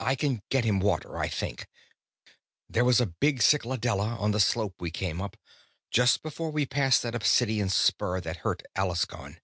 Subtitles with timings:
[0.00, 1.68] I can get him water, I think.
[2.68, 5.38] There was a big cycladella on the slope we came up,
[5.90, 9.40] just before we passed that obsidian spur that hurt Alaskon.